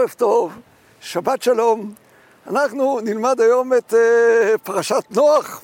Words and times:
חורף 0.00 0.14
טוב, 0.14 0.52
שבת 1.00 1.42
שלום. 1.42 1.94
אנחנו 2.46 3.00
נלמד 3.00 3.40
היום 3.40 3.72
את 3.74 3.94
פרשת 4.62 5.04
נוח. 5.10 5.62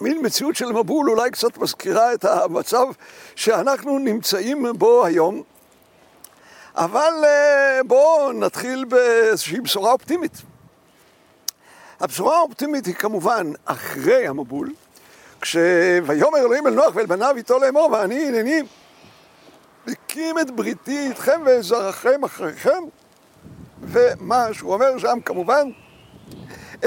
מין 0.00 0.26
מציאות 0.26 0.56
של 0.56 0.72
מבול 0.72 1.10
אולי 1.10 1.30
קצת 1.30 1.58
מזכירה 1.58 2.14
את 2.14 2.24
המצב 2.24 2.84
שאנחנו 3.34 3.98
נמצאים 3.98 4.66
בו 4.78 5.04
היום. 5.04 5.42
אבל 6.74 7.12
בואו 7.86 8.32
נתחיל 8.32 8.84
באיזושהי 8.84 9.60
בשורה 9.60 9.92
אופטימית. 9.92 10.42
הבשורה 12.00 12.36
האופטימית 12.36 12.86
היא 12.86 12.94
כמובן 12.94 13.52
אחרי 13.64 14.26
המבול, 14.26 14.72
כשויאמר 15.40 16.38
אלוהים 16.38 16.66
אל 16.66 16.74
נוח 16.74 16.94
ואל 16.94 17.06
בניו 17.06 17.36
איתו 17.36 17.58
לאמור 17.58 17.90
ואני 17.92 18.28
הנני 18.28 18.62
מקים 19.86 20.38
את 20.38 20.50
בריתי 20.50 21.08
איתכם 21.08 21.40
ואת 21.44 21.62
זרעכם 21.62 22.24
אחריכם 22.24 22.82
ומה 23.88 24.46
שהוא 24.52 24.74
אומר 24.74 24.98
שם 24.98 25.18
כמובן 25.24 25.70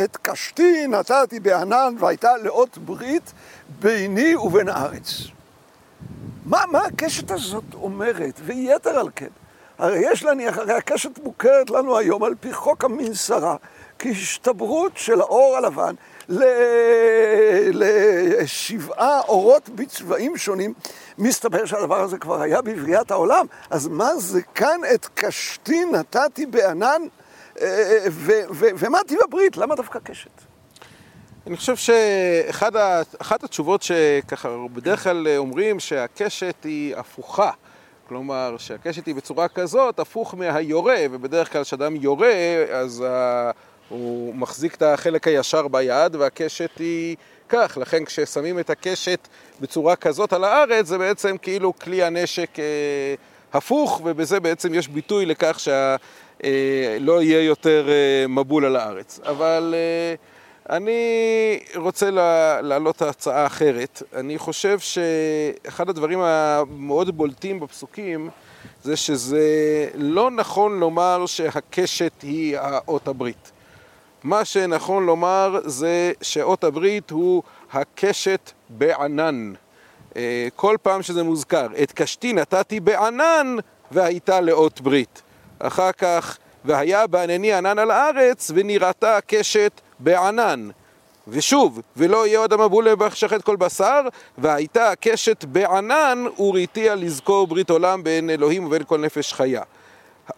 את 0.03 0.17
קשתי 0.21 0.87
נתתי 0.87 1.39
בענן 1.39 1.95
והייתה 1.99 2.37
לאות 2.37 2.77
ברית 2.77 3.33
ביני 3.79 4.35
ובין 4.35 4.69
הארץ. 4.69 5.07
מה, 6.45 6.63
מה 6.71 6.79
הקשת 6.79 7.31
הזאת 7.31 7.63
אומרת? 7.73 8.39
ויתר 8.43 8.99
על 8.99 9.09
כן, 9.15 9.27
הרי 9.77 9.99
יש 10.11 10.23
להניח, 10.23 10.57
הרי 10.57 10.73
הקשת 10.73 11.19
מוכרת 11.23 11.69
לנו 11.69 11.97
היום 11.97 12.23
על 12.23 12.35
פי 12.39 12.53
חוק 12.53 12.83
המנסרה 12.83 13.55
כהשתברות 13.99 14.91
של 14.95 15.21
האור 15.21 15.57
הלבן 15.57 15.95
לשבעה 17.73 19.21
אורות 19.21 19.69
בצבעים 19.69 20.37
שונים, 20.37 20.73
מסתבר 21.17 21.65
שהדבר 21.65 22.01
הזה 22.01 22.17
כבר 22.17 22.41
היה 22.41 22.61
בבריאת 22.61 23.11
העולם. 23.11 23.45
אז 23.69 23.87
מה 23.87 24.15
זה 24.15 24.41
כאן 24.41 24.79
את 24.93 25.07
קשתי 25.13 25.85
נתתי 25.85 26.45
בענן, 26.45 27.01
ומה 28.51 28.99
טיב 29.07 29.19
הברית? 29.23 29.57
למה 29.57 29.75
דווקא 29.75 29.99
קשת? 29.99 30.41
אני 31.47 31.57
חושב 31.57 31.75
שאחת 31.75 33.43
התשובות 33.43 33.83
שככה 33.83 34.49
בדרך 34.73 35.03
כלל 35.03 35.27
אומרים 35.37 35.79
שהקשת 35.79 36.63
היא 36.63 36.95
הפוכה. 36.95 37.51
כלומר, 38.07 38.55
שהקשת 38.57 39.05
היא 39.05 39.15
בצורה 39.15 39.47
כזאת, 39.47 39.99
הפוך 39.99 40.35
מהיורה, 40.35 40.97
ובדרך 41.11 41.51
כלל 41.51 41.63
כשאדם 41.63 41.95
יורה, 41.95 42.33
אז 42.71 43.03
הוא 43.91 44.35
מחזיק 44.35 44.75
את 44.75 44.81
החלק 44.81 45.27
הישר 45.27 45.67
ביד, 45.67 46.15
והקשת 46.15 46.77
היא 46.79 47.15
כך. 47.49 47.77
לכן 47.81 48.05
כששמים 48.05 48.59
את 48.59 48.69
הקשת 48.69 49.27
בצורה 49.59 49.95
כזאת 49.95 50.33
על 50.33 50.43
הארץ, 50.43 50.85
זה 50.85 50.97
בעצם 50.97 51.35
כאילו 51.41 51.73
כלי 51.79 52.03
הנשק 52.03 52.59
אה, 52.59 52.63
הפוך, 53.53 54.01
ובזה 54.03 54.39
בעצם 54.39 54.73
יש 54.73 54.87
ביטוי 54.87 55.25
לכך 55.25 55.59
שלא 55.59 57.17
אה, 57.17 57.23
יהיה 57.23 57.41
יותר 57.41 57.89
אה, 57.89 58.27
מבול 58.27 58.65
על 58.65 58.75
הארץ. 58.75 59.19
אבל 59.23 59.75
אה, 59.77 60.15
אני 60.75 61.59
רוצה 61.75 62.09
להעלות 62.61 63.01
הצעה 63.01 63.45
אחרת. 63.45 64.03
אני 64.15 64.37
חושב 64.37 64.79
שאחד 64.79 65.89
הדברים 65.89 66.19
המאוד 66.21 67.17
בולטים 67.17 67.59
בפסוקים 67.59 68.29
זה 68.83 68.97
שזה 68.97 69.87
לא 69.95 70.31
נכון 70.31 70.79
לומר 70.79 71.25
שהקשת 71.25 72.21
היא 72.21 72.57
האות 72.57 73.07
הברית. 73.07 73.51
מה 74.23 74.45
שנכון 74.45 75.05
לומר 75.05 75.59
זה 75.65 76.11
שאות 76.21 76.63
הברית 76.63 77.11
הוא 77.11 77.43
הקשת 77.73 78.51
בענן. 78.69 79.53
אה, 80.15 80.47
כל 80.55 80.77
פעם 80.81 81.01
שזה 81.01 81.23
מוזכר, 81.23 81.67
את 81.83 81.91
קשתי 81.91 82.33
נתתי 82.33 82.79
בענן 82.79 83.55
והייתה 83.91 84.41
לאות 84.41 84.81
ברית. 84.81 85.21
אחר 85.59 85.91
כך, 85.91 86.37
והיה 86.65 87.07
בענני 87.07 87.53
ענן 87.53 87.79
על 87.79 87.91
הארץ 87.91 88.51
ונראתה 88.55 89.17
הקשת 89.17 89.81
בענן. 89.99 90.69
ושוב, 91.27 91.81
ולא 91.97 92.27
יהיה 92.27 92.39
עוד 92.39 92.53
המבול 92.53 92.87
שחט 93.13 93.41
כל 93.41 93.55
בשר, 93.55 94.01
והייתה 94.37 94.91
הקשת 94.91 95.45
בענן 95.45 96.25
וראיתיה 96.39 96.95
לזכור 96.95 97.47
ברית 97.47 97.69
עולם 97.69 98.03
בין 98.03 98.29
אלוהים 98.29 98.65
ובין 98.65 98.83
כל 98.83 98.97
נפש 98.97 99.33
חיה. 99.33 99.61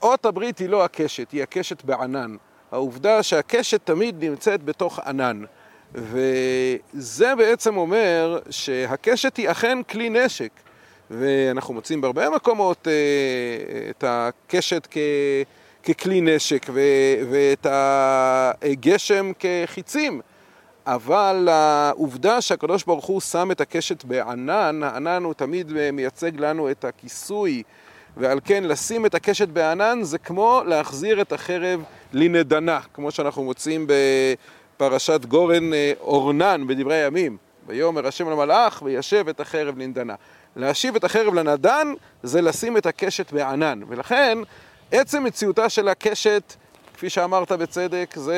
אות 0.01 0.25
הברית 0.25 0.57
היא 0.57 0.69
לא 0.69 0.83
הקשת, 0.83 1.31
היא 1.31 1.43
הקשת 1.43 1.83
בענן. 1.83 2.35
העובדה 2.73 3.23
שהקשת 3.23 3.81
תמיד 3.83 4.23
נמצאת 4.23 4.63
בתוך 4.63 4.99
ענן. 4.99 5.43
וזה 5.95 7.35
בעצם 7.35 7.77
אומר 7.77 8.39
שהקשת 8.49 9.37
היא 9.37 9.51
אכן 9.51 9.83
כלי 9.83 10.09
נשק. 10.09 10.49
ואנחנו 11.11 11.73
מוצאים 11.73 12.01
בהרבה 12.01 12.29
מקומות 12.29 12.87
אה, 12.87 12.93
את 13.89 14.03
הקשת 14.07 14.87
כ, 14.91 14.97
ככלי 15.83 16.21
נשק 16.21 16.65
ו, 16.69 16.79
ואת 17.31 17.67
הגשם 17.69 19.31
כחיצים. 19.39 20.21
אבל 20.85 21.47
העובדה 21.51 22.41
שהקדוש 22.41 22.83
ברוך 22.83 23.05
הוא 23.05 23.21
שם 23.21 23.51
את 23.51 23.61
הקשת 23.61 24.03
בענן, 24.03 24.83
הענן 24.83 25.23
הוא 25.23 25.33
תמיד 25.33 25.71
מייצג 25.93 26.39
לנו 26.39 26.71
את 26.71 26.85
הכיסוי, 26.85 27.63
ועל 28.17 28.39
כן 28.45 28.63
לשים 28.63 29.05
את 29.05 29.15
הקשת 29.15 29.47
בענן 29.47 29.99
זה 30.03 30.17
כמו 30.17 30.61
להחזיר 30.65 31.21
את 31.21 31.31
החרב 31.31 31.83
לנדנה, 32.13 32.79
כמו 32.93 33.11
שאנחנו 33.11 33.43
מוצאים 33.43 33.87
בפרשת 33.87 35.25
גורן 35.25 35.73
אה, 35.73 35.91
אורנן 35.99 36.67
בדברי 36.67 36.95
הימים. 36.95 37.37
ויאמר 37.67 38.07
השם 38.07 38.29
למלאך 38.29 38.81
וישב 38.85 39.25
את 39.29 39.39
החרב 39.39 39.77
לנדנה. 39.77 40.15
להשיב 40.55 40.95
את 40.95 41.03
החרב 41.03 41.33
לנדן 41.33 41.93
זה 42.23 42.41
לשים 42.41 42.77
את 42.77 42.85
הקשת 42.85 43.31
בענן, 43.31 43.81
ולכן 43.87 44.37
עצם 44.91 45.23
מציאותה 45.23 45.69
של 45.69 45.87
הקשת 45.87 46.53
כפי 47.03 47.09
שאמרת 47.09 47.51
בצדק, 47.51 48.13
זו 48.17 48.31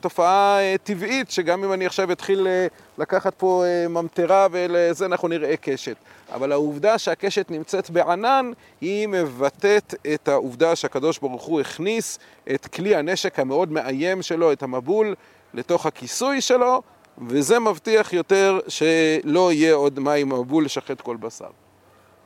תופעה 0.00 0.58
אה, 0.60 0.76
טבעית, 0.82 1.30
שגם 1.30 1.64
אם 1.64 1.72
אני 1.72 1.86
עכשיו 1.86 2.12
אתחיל 2.12 2.46
אה, 2.46 2.66
לקחת 2.98 3.34
פה 3.34 3.64
אה, 3.66 3.88
ממטרה 3.88 4.46
ולזה 4.50 5.06
אנחנו 5.06 5.28
נראה 5.28 5.56
קשת. 5.56 5.96
אבל 6.32 6.52
העובדה 6.52 6.98
שהקשת 6.98 7.50
נמצאת 7.50 7.90
בענן, 7.90 8.50
היא 8.80 9.08
מבטאת 9.08 9.94
את 10.14 10.28
העובדה 10.28 10.76
שהקדוש 10.76 11.18
ברוך 11.18 11.42
הוא 11.42 11.60
הכניס 11.60 12.18
את 12.54 12.66
כלי 12.66 12.96
הנשק 12.96 13.38
המאוד 13.38 13.72
מאיים 13.72 14.22
שלו, 14.22 14.52
את 14.52 14.62
המבול, 14.62 15.14
לתוך 15.54 15.86
הכיסוי 15.86 16.40
שלו, 16.40 16.82
וזה 17.28 17.58
מבטיח 17.58 18.12
יותר 18.12 18.60
שלא 18.68 19.52
יהיה 19.52 19.74
עוד 19.74 20.00
מים 20.00 20.28
מבול 20.28 20.64
לשחט 20.64 21.00
כל 21.00 21.16
בשר. 21.16 21.50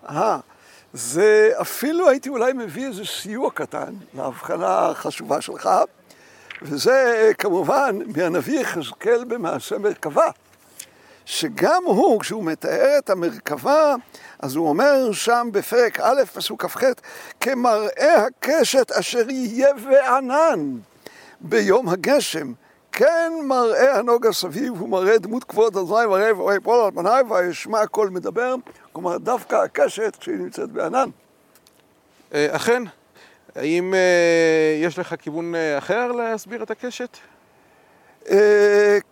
אהה. 0.09 0.39
זה 0.95 1.51
אפילו 1.61 2.09
הייתי 2.09 2.29
אולי 2.29 2.53
מביא 2.53 2.87
איזה 2.87 3.05
סיוע 3.05 3.51
קטן 3.51 3.95
להבחנה 4.15 4.89
החשובה 4.89 5.41
שלך, 5.41 5.69
וזה 6.63 7.31
כמובן 7.39 7.99
מהנביא 8.17 8.61
יחזקאל 8.61 9.25
במעשה 9.25 9.79
מרכבה, 9.79 10.31
שגם 11.25 11.83
הוא, 11.85 12.21
כשהוא 12.21 12.45
מתאר 12.45 12.99
את 12.99 13.11
המרכבה, 13.11 13.95
אז 14.39 14.57
הוא 14.57 14.69
אומר 14.69 15.13
שם 15.13 15.49
בפרק 15.53 16.01
א', 16.01 16.25
פסוק 16.35 16.65
כ"ח, 16.65 16.83
כמראה 17.41 18.27
הקשת 18.27 18.93
אשר 18.93 19.31
יהיה 19.31 19.69
וענן 19.85 20.77
ביום 21.41 21.89
הגשם. 21.89 22.53
כן 22.97 23.33
מראה 23.45 23.99
הנוגה 23.99 24.33
סביב, 24.33 24.73
הוא 24.81 24.89
מראה 24.89 25.19
דמות 25.19 25.45
כבוד 25.45 25.77
אזי 25.77 25.93
וראה 25.93 26.39
ויפול 26.39 26.81
על 26.85 26.91
פניי 26.91 27.23
וישמע 27.31 27.87
קול 27.87 28.09
מדבר. 28.09 28.55
כלומר, 28.93 29.19
דווקא 29.19 29.57
הקשת 29.57 30.17
כשהיא 30.21 30.37
נמצאת 30.37 30.71
בענן. 30.71 31.09
אה, 32.35 32.57
אכן. 32.57 32.83
האם 33.55 33.95
אה, 33.95 34.79
יש 34.83 34.99
לך 34.99 35.15
כיוון 35.19 35.55
אה, 35.55 35.79
אחר 35.79 36.13
להסביר 36.13 36.63
את 36.63 36.71
הקשת? 36.71 37.17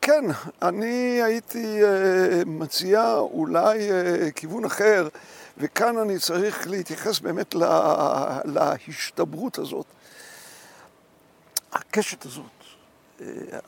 כן, 0.00 0.24
אני 0.62 1.22
הייתי 1.22 1.80
מציע 2.46 3.14
אולי 3.18 3.78
כיוון 4.34 4.64
אחר, 4.64 5.08
וכאן 5.58 5.98
אני 5.98 6.18
צריך 6.18 6.68
להתייחס 6.68 7.20
באמת 7.20 7.54
להשתברות 8.44 9.58
הזאת. 9.58 9.86
הקשת 11.72 12.24
הזאת, 12.24 12.61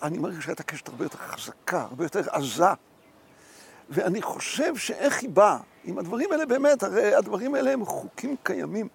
אני 0.03 0.19
מרגיש 0.19 0.45
שהייתה 0.45 0.63
קשת 0.63 0.89
הרבה 0.89 1.05
יותר 1.05 1.19
חזקה, 1.19 1.81
הרבה 1.81 2.05
יותר 2.05 2.21
עזה. 2.31 2.65
ואני 3.91 4.23
חושב 4.23 4.77
שאיך 4.77 5.23
היא 5.23 5.31
באה, 5.31 5.59
אם 5.85 5.99
הדברים 5.99 6.33
האלה 6.33 6.47
באמת, 6.47 6.83
הרי 6.83 7.15
הדברים 7.15 7.55
האלה 7.55 7.73
הם 7.73 7.85
חוקים 7.85 8.37
קיימים. 8.43 8.89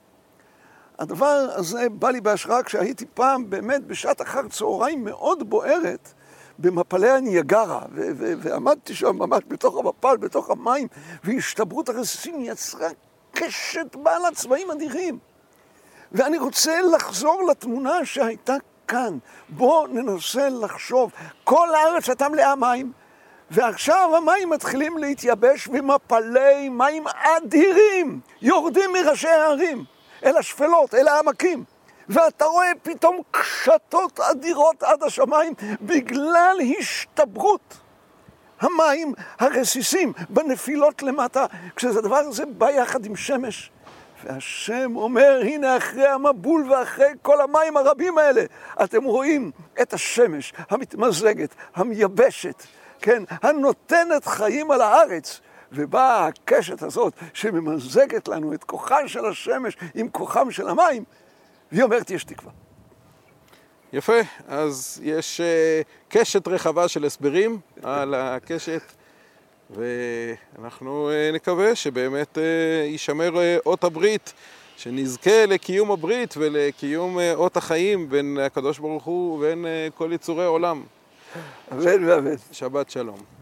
הדבר 0.99 1.47
הזה 1.55 1.89
בא 1.89 2.09
לי 2.09 2.21
בהשראה 2.21 2.63
כשהייתי 2.63 3.05
פעם 3.13 3.49
באמת 3.49 3.83
בשעת 3.83 4.21
אחר 4.21 4.47
צהריים 4.47 5.03
מאוד 5.05 5.49
בוערת 5.49 6.13
במפלי 6.59 7.09
הניאגרה, 7.09 7.81
ועמדתי 8.39 8.95
שם 8.95 9.15
ממש 9.15 9.43
בתוך 9.47 9.77
המפל, 9.77 10.17
בתוך 10.17 10.49
המים, 10.49 10.87
והשתברות 11.23 11.89
הרסיסים 11.89 12.41
יצרה 12.41 12.89
קשת 13.31 13.95
בעלת 13.95 14.33
צבעים 14.35 14.71
אדירים. 14.71 15.19
ואני 16.11 16.37
רוצה 16.37 16.81
לחזור 16.95 17.47
לתמונה 17.49 18.05
שהייתה 18.05 18.55
כאן. 18.89 19.17
בואו 19.49 19.87
ננסה 19.87 20.49
לחשוב, 20.49 21.11
כל 21.43 21.75
הארץ 21.75 22.09
הייתה 22.09 22.29
מלאה 22.29 22.55
מים. 22.55 22.91
ועכשיו 23.51 24.15
המים 24.17 24.49
מתחילים 24.49 24.97
להתייבש 24.97 25.67
ומפלי 25.67 26.69
מים 26.69 27.03
אדירים 27.07 28.19
יורדים 28.41 28.93
מראשי 28.93 29.27
הערים 29.27 29.83
אל 30.25 30.37
השפלות, 30.37 30.93
אל 30.93 31.07
העמקים. 31.07 31.63
ואתה 32.09 32.45
רואה 32.45 32.71
פתאום 32.83 33.21
קשתות 33.31 34.19
אדירות 34.19 34.83
עד 34.83 35.03
השמיים 35.03 35.53
בגלל 35.81 36.57
השתברות 36.79 37.77
המים 38.61 39.13
הרסיסים 39.39 40.13
בנפילות 40.29 41.03
למטה, 41.03 41.45
כשהדבר 41.75 42.15
הזה 42.15 42.45
בא 42.45 42.69
יחד 42.69 43.05
עם 43.05 43.15
שמש. 43.15 43.71
והשם 44.23 44.95
אומר, 44.95 45.39
הנה 45.43 45.77
אחרי 45.77 46.07
המבול 46.07 46.71
ואחרי 46.71 47.13
כל 47.21 47.41
המים 47.41 47.77
הרבים 47.77 48.17
האלה, 48.17 48.43
אתם 48.83 49.03
רואים 49.03 49.51
את 49.81 49.93
השמש 49.93 50.53
המתמזגת, 50.69 51.55
המייבשת, 51.75 52.63
כן, 53.01 53.23
הנותנת 53.29 54.25
חיים 54.25 54.71
על 54.71 54.81
הארץ. 54.81 55.41
ובאה 55.71 56.27
הקשת 56.27 56.81
הזאת 56.83 57.13
שממזגת 57.33 58.27
לנו 58.27 58.53
את 58.53 58.63
כוחה 58.63 59.07
של 59.07 59.25
השמש 59.25 59.77
עם 59.95 60.09
כוחם 60.09 60.51
של 60.51 60.67
המים, 60.67 61.03
והיא 61.71 61.83
אומרת, 61.83 62.09
יש 62.09 62.23
תקווה. 62.23 62.51
יפה, 63.93 64.19
אז 64.47 65.01
יש 65.03 65.41
uh, 65.41 65.87
קשת 66.09 66.47
רחבה 66.47 66.87
של 66.87 67.05
הסברים 67.05 67.59
על 67.83 68.13
הקשת, 68.13 68.81
ואנחנו 69.69 71.09
uh, 71.09 71.35
נקווה 71.35 71.75
שבאמת 71.75 72.37
uh, 72.37 72.41
יישמר 72.85 73.33
uh, 73.33 73.61
אות 73.65 73.83
הברית, 73.83 74.33
שנזכה 74.77 75.45
לקיום 75.45 75.91
הברית 75.91 76.33
ולקיום 76.37 77.17
אות 77.33 77.57
החיים 77.57 78.09
בין 78.09 78.37
הקדוש 78.41 78.79
ברוך 78.79 79.03
הוא 79.03 79.37
ובין 79.37 79.65
כל 79.95 80.09
יצורי 80.13 80.45
עולם. 80.45 80.83
אמן 81.71 82.03
ואמן. 82.03 82.35
שבת 82.51 82.89
שלום. 82.89 83.38